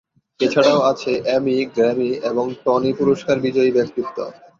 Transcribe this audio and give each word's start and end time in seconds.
এছাড়াও 0.39 0.79
আছেন 0.91 1.15
Emmy, 1.35 1.55
Grammy, 1.67 2.09
এবং 2.29 2.45
টনি 2.63 2.91
পুরস্কার 2.99 3.35
বিজয়ী 3.39 3.71
ব্যক্তিত্ব। 3.71 4.17